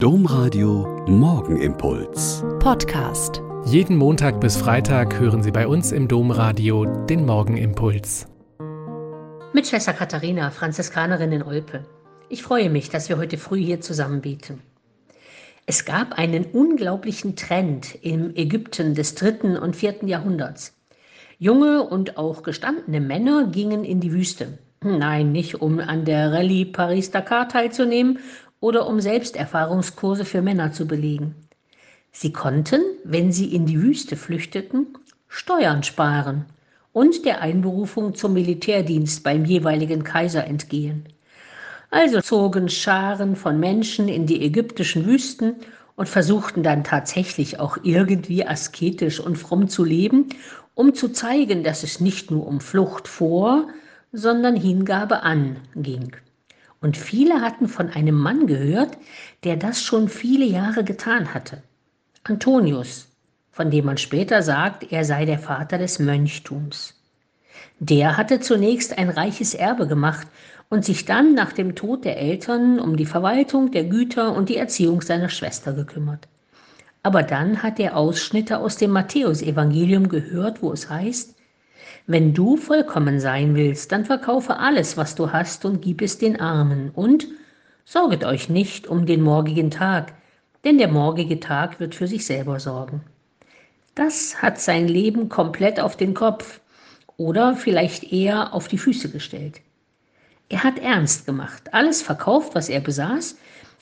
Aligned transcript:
Domradio 0.00 1.04
Morgenimpuls. 1.08 2.44
Podcast. 2.60 3.42
Jeden 3.64 3.96
Montag 3.96 4.40
bis 4.40 4.56
Freitag 4.56 5.18
hören 5.18 5.42
Sie 5.42 5.50
bei 5.50 5.66
uns 5.66 5.90
im 5.90 6.06
Domradio 6.06 6.84
den 6.84 7.26
Morgenimpuls. 7.26 8.28
Mit 9.52 9.66
Schwester 9.66 9.92
Katharina, 9.92 10.52
Franziskanerin 10.52 11.32
in 11.32 11.42
Olpe. 11.42 11.84
Ich 12.28 12.44
freue 12.44 12.70
mich, 12.70 12.90
dass 12.90 13.08
wir 13.08 13.18
heute 13.18 13.38
früh 13.38 13.58
hier 13.60 13.80
zusammen 13.80 14.20
beten. 14.20 14.62
Es 15.66 15.84
gab 15.84 16.12
einen 16.12 16.44
unglaublichen 16.44 17.34
Trend 17.34 17.96
im 18.00 18.36
Ägypten 18.36 18.94
des 18.94 19.16
dritten 19.16 19.56
und 19.56 19.74
vierten 19.74 20.06
Jahrhunderts. 20.06 20.78
Junge 21.40 21.82
und 21.82 22.18
auch 22.18 22.44
gestandene 22.44 23.00
Männer 23.00 23.48
gingen 23.48 23.82
in 23.82 23.98
die 23.98 24.12
Wüste. 24.12 24.58
Nein, 24.80 25.32
nicht 25.32 25.60
um 25.60 25.80
an 25.80 26.04
der 26.04 26.32
Rallye 26.32 26.66
Paris-Dakar 26.66 27.48
teilzunehmen 27.48 28.20
oder 28.60 28.86
um 28.86 29.00
Selbsterfahrungskurse 29.00 30.24
für 30.24 30.42
Männer 30.42 30.72
zu 30.72 30.86
belegen. 30.86 31.34
Sie 32.12 32.32
konnten, 32.32 32.80
wenn 33.04 33.32
sie 33.32 33.54
in 33.54 33.66
die 33.66 33.80
Wüste 33.80 34.16
flüchteten, 34.16 34.88
Steuern 35.28 35.82
sparen 35.82 36.46
und 36.92 37.24
der 37.24 37.40
Einberufung 37.42 38.14
zum 38.14 38.32
Militärdienst 38.32 39.22
beim 39.22 39.44
jeweiligen 39.44 40.02
Kaiser 40.02 40.46
entgehen. 40.46 41.04
Also 41.90 42.20
zogen 42.20 42.68
Scharen 42.68 43.36
von 43.36 43.60
Menschen 43.60 44.08
in 44.08 44.26
die 44.26 44.44
ägyptischen 44.44 45.06
Wüsten 45.06 45.56
und 45.96 46.08
versuchten 46.08 46.62
dann 46.62 46.84
tatsächlich 46.84 47.60
auch 47.60 47.78
irgendwie 47.82 48.46
asketisch 48.46 49.20
und 49.20 49.36
fromm 49.36 49.68
zu 49.68 49.84
leben, 49.84 50.28
um 50.74 50.94
zu 50.94 51.08
zeigen, 51.08 51.64
dass 51.64 51.82
es 51.82 52.00
nicht 52.00 52.30
nur 52.30 52.46
um 52.46 52.60
Flucht 52.60 53.08
vor, 53.08 53.68
sondern 54.12 54.56
Hingabe 54.56 55.22
an 55.22 55.56
ging. 55.74 56.16
Und 56.80 56.96
viele 56.96 57.40
hatten 57.40 57.68
von 57.68 57.90
einem 57.90 58.14
Mann 58.14 58.46
gehört, 58.46 58.96
der 59.44 59.56
das 59.56 59.82
schon 59.82 60.08
viele 60.08 60.44
Jahre 60.44 60.84
getan 60.84 61.34
hatte. 61.34 61.62
Antonius, 62.24 63.08
von 63.50 63.70
dem 63.70 63.86
man 63.86 63.98
später 63.98 64.42
sagt, 64.42 64.92
er 64.92 65.04
sei 65.04 65.24
der 65.24 65.38
Vater 65.38 65.78
des 65.78 65.98
Mönchtums. 65.98 66.94
Der 67.80 68.16
hatte 68.16 68.40
zunächst 68.40 68.98
ein 68.98 69.08
reiches 69.08 69.54
Erbe 69.54 69.86
gemacht 69.88 70.26
und 70.68 70.84
sich 70.84 71.04
dann 71.04 71.34
nach 71.34 71.52
dem 71.52 71.74
Tod 71.74 72.04
der 72.04 72.18
Eltern 72.18 72.78
um 72.78 72.96
die 72.96 73.06
Verwaltung 73.06 73.70
der 73.70 73.84
Güter 73.84 74.34
und 74.34 74.48
die 74.48 74.56
Erziehung 74.56 75.00
seiner 75.00 75.28
Schwester 75.28 75.72
gekümmert. 75.72 76.28
Aber 77.02 77.22
dann 77.22 77.62
hat 77.62 77.80
er 77.80 77.96
Ausschnitte 77.96 78.58
aus 78.58 78.76
dem 78.76 78.90
Matthäusevangelium 78.90 80.08
gehört, 80.08 80.62
wo 80.62 80.72
es 80.72 80.90
heißt, 80.90 81.37
wenn 82.06 82.34
du 82.34 82.56
vollkommen 82.56 83.20
sein 83.20 83.54
willst, 83.54 83.92
dann 83.92 84.04
verkaufe 84.04 84.58
alles, 84.58 84.96
was 84.96 85.14
du 85.14 85.32
hast 85.32 85.64
und 85.64 85.82
gib 85.82 86.00
es 86.02 86.18
den 86.18 86.40
Armen 86.40 86.90
und 86.94 87.26
sorget 87.84 88.24
euch 88.24 88.48
nicht 88.48 88.86
um 88.86 89.06
den 89.06 89.22
morgigen 89.22 89.70
Tag, 89.70 90.12
denn 90.64 90.78
der 90.78 90.88
morgige 90.88 91.40
Tag 91.40 91.80
wird 91.80 91.94
für 91.94 92.06
sich 92.06 92.26
selber 92.26 92.60
sorgen. 92.60 93.02
Das 93.94 94.40
hat 94.42 94.60
sein 94.60 94.86
Leben 94.86 95.28
komplett 95.28 95.80
auf 95.80 95.96
den 95.96 96.14
Kopf 96.14 96.60
oder 97.16 97.56
vielleicht 97.56 98.12
eher 98.12 98.54
auf 98.54 98.68
die 98.68 98.78
Füße 98.78 99.10
gestellt. 99.10 99.60
Er 100.48 100.64
hat 100.64 100.78
ernst 100.78 101.26
gemacht, 101.26 101.74
alles 101.74 102.00
verkauft, 102.00 102.54
was 102.54 102.68
er 102.68 102.80
besaß, 102.80 103.36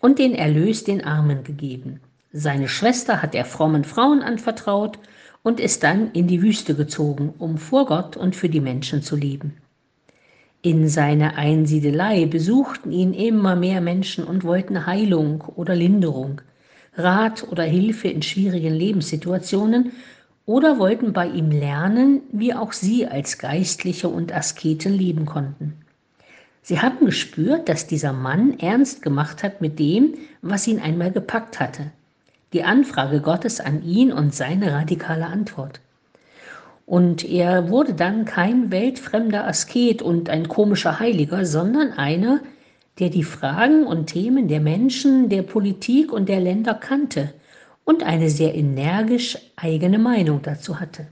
und 0.00 0.18
den 0.18 0.34
Erlös 0.34 0.84
den 0.84 1.04
Armen 1.04 1.44
gegeben. 1.44 2.00
Seine 2.32 2.68
Schwester 2.68 3.22
hat 3.22 3.34
er 3.34 3.44
frommen 3.44 3.84
Frauen 3.84 4.22
anvertraut 4.22 4.98
und 5.42 5.60
ist 5.60 5.82
dann 5.82 6.12
in 6.12 6.26
die 6.26 6.42
Wüste 6.42 6.74
gezogen, 6.74 7.34
um 7.38 7.58
vor 7.58 7.86
Gott 7.86 8.16
und 8.16 8.36
für 8.36 8.48
die 8.48 8.60
Menschen 8.60 9.02
zu 9.02 9.16
leben. 9.16 9.56
In 10.62 10.88
seiner 10.88 11.36
Einsiedelei 11.36 12.26
besuchten 12.26 12.92
ihn 12.92 13.14
immer 13.14 13.56
mehr 13.56 13.80
Menschen 13.80 14.24
und 14.24 14.44
wollten 14.44 14.84
Heilung 14.84 15.40
oder 15.56 15.74
Linderung, 15.74 16.42
Rat 16.94 17.46
oder 17.50 17.62
Hilfe 17.62 18.08
in 18.08 18.20
schwierigen 18.20 18.74
Lebenssituationen 18.74 19.92
oder 20.44 20.78
wollten 20.78 21.14
bei 21.14 21.28
ihm 21.28 21.50
lernen, 21.50 22.20
wie 22.32 22.52
auch 22.52 22.72
sie 22.72 23.06
als 23.06 23.38
Geistliche 23.38 24.08
und 24.08 24.34
Asketen 24.34 24.92
leben 24.92 25.24
konnten. 25.24 25.74
Sie 26.60 26.80
hatten 26.80 27.06
gespürt, 27.06 27.70
dass 27.70 27.86
dieser 27.86 28.12
Mann 28.12 28.58
ernst 28.58 29.00
gemacht 29.00 29.42
hat 29.42 29.62
mit 29.62 29.78
dem, 29.78 30.14
was 30.42 30.66
ihn 30.66 30.78
einmal 30.78 31.10
gepackt 31.10 31.58
hatte 31.58 31.90
die 32.52 32.64
Anfrage 32.64 33.20
Gottes 33.20 33.60
an 33.60 33.82
ihn 33.82 34.12
und 34.12 34.34
seine 34.34 34.72
radikale 34.72 35.26
Antwort. 35.26 35.80
Und 36.86 37.24
er 37.24 37.68
wurde 37.68 37.94
dann 37.94 38.24
kein 38.24 38.72
weltfremder 38.72 39.46
Asket 39.46 40.02
und 40.02 40.28
ein 40.28 40.48
komischer 40.48 40.98
Heiliger, 40.98 41.46
sondern 41.46 41.92
einer, 41.92 42.40
der 42.98 43.10
die 43.10 43.22
Fragen 43.22 43.86
und 43.86 44.06
Themen 44.06 44.48
der 44.48 44.60
Menschen, 44.60 45.28
der 45.28 45.42
Politik 45.42 46.12
und 46.12 46.28
der 46.28 46.40
Länder 46.40 46.74
kannte 46.74 47.32
und 47.84 48.02
eine 48.02 48.28
sehr 48.28 48.54
energisch 48.54 49.38
eigene 49.56 49.98
Meinung 49.98 50.42
dazu 50.42 50.80
hatte. 50.80 51.06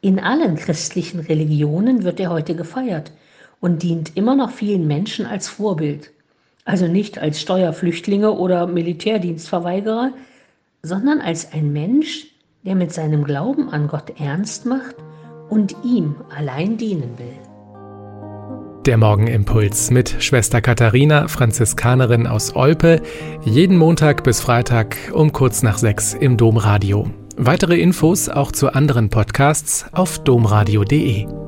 In 0.00 0.18
allen 0.18 0.56
christlichen 0.56 1.20
Religionen 1.20 2.02
wird 2.02 2.18
er 2.18 2.30
heute 2.30 2.56
gefeiert 2.56 3.12
und 3.60 3.82
dient 3.82 4.16
immer 4.16 4.34
noch 4.34 4.50
vielen 4.50 4.86
Menschen 4.86 5.26
als 5.26 5.48
Vorbild. 5.48 6.10
Also 6.64 6.86
nicht 6.86 7.18
als 7.18 7.40
Steuerflüchtlinge 7.40 8.32
oder 8.32 8.66
Militärdienstverweigerer, 8.66 10.12
sondern 10.82 11.20
als 11.20 11.52
ein 11.52 11.72
Mensch, 11.72 12.26
der 12.64 12.74
mit 12.74 12.92
seinem 12.92 13.24
Glauben 13.24 13.68
an 13.70 13.88
Gott 13.88 14.20
ernst 14.20 14.66
macht 14.66 14.96
und 15.48 15.74
ihm 15.84 16.16
allein 16.36 16.76
dienen 16.76 17.18
will. 17.18 17.52
Der 18.86 18.96
Morgenimpuls 18.96 19.92
mit 19.92 20.16
Schwester 20.18 20.60
Katharina, 20.60 21.28
Franziskanerin 21.28 22.26
aus 22.26 22.56
Olpe, 22.56 23.00
jeden 23.44 23.76
Montag 23.76 24.24
bis 24.24 24.40
Freitag 24.40 24.96
um 25.12 25.32
kurz 25.32 25.62
nach 25.62 25.78
sechs 25.78 26.14
im 26.14 26.36
Domradio. 26.36 27.08
Weitere 27.36 27.80
Infos 27.80 28.28
auch 28.28 28.50
zu 28.50 28.72
anderen 28.72 29.08
Podcasts 29.08 29.86
auf 29.92 30.18
domradio.de. 30.24 31.41